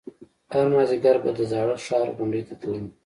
[0.53, 2.85] هر مازديگر به د زاړه ښار غونډۍ ته تلم.